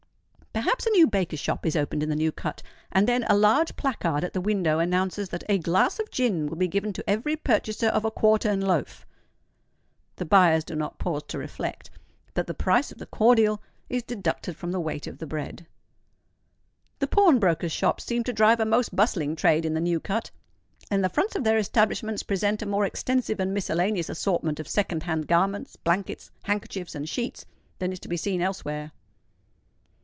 Perhaps 0.53 0.85
a 0.85 0.89
new 0.91 1.07
baker's 1.07 1.39
shop 1.39 1.65
is 1.65 1.77
opened 1.77 2.03
in 2.03 2.09
the 2.09 2.15
New 2.15 2.31
Cut; 2.31 2.61
and 2.91 3.07
then 3.07 3.23
a 3.23 3.35
large 3.37 3.77
placard 3.77 4.25
at 4.25 4.33
the 4.33 4.41
window 4.41 4.79
announces 4.79 5.29
that 5.29 5.45
"a 5.47 5.57
glass 5.57 5.97
of 5.97 6.11
gin 6.11 6.45
will 6.45 6.57
be 6.57 6.67
given 6.67 6.91
to 6.93 7.09
every 7.09 7.37
purchaser 7.37 7.87
of 7.87 8.03
a 8.03 8.11
quartern 8.11 8.59
loaf." 8.59 9.05
The 10.17 10.25
buyers 10.25 10.65
do 10.65 10.75
not 10.75 10.99
pause 10.99 11.23
to 11.29 11.37
reflect 11.37 11.89
that 12.33 12.47
the 12.47 12.53
price 12.53 12.91
of 12.91 12.97
the 12.97 13.05
cordial 13.05 13.61
is 13.89 14.03
deducted 14.03 14.57
from 14.57 14.73
the 14.73 14.79
weight 14.81 15.07
of 15.07 15.19
the 15.19 15.25
bread. 15.25 15.65
The 16.99 17.07
pawnbrokers' 17.07 17.71
shops 17.71 18.03
seem 18.03 18.25
to 18.25 18.33
drive 18.33 18.59
a 18.59 18.65
most 18.65 18.93
bustling 18.93 19.37
trade 19.37 19.63
in 19.63 19.73
the 19.73 19.79
New 19.81 20.01
Cut; 20.01 20.31
and 20.91 21.01
the 21.01 21.09
fronts 21.09 21.35
of 21.37 21.45
their 21.45 21.57
establishments 21.57 22.23
present 22.23 22.61
a 22.61 22.65
more 22.65 22.85
extensive 22.85 23.39
and 23.39 23.53
miscellaneous 23.53 24.09
assortment 24.09 24.59
of 24.59 24.67
second 24.67 25.03
hand 25.03 25.27
garments, 25.27 25.77
blankets, 25.77 26.29
handkerchiefs, 26.43 26.93
and 26.93 27.07
sheets, 27.07 27.45
than 27.79 27.93
is 27.93 28.01
to 28.01 28.09
be 28.09 28.17
seen 28.17 28.41
elsewhere. 28.41 28.91